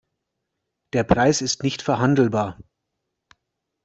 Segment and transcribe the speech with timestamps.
[0.93, 2.57] Der Preis ist nicht verhandelbar.